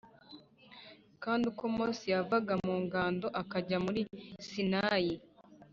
[1.23, 4.01] Kandi uko Mose yavaga mu ngando akajya muri
[4.47, 5.15] Sinayi